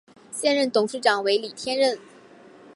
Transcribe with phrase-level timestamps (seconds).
[0.31, 1.99] 现任董事长为李天任。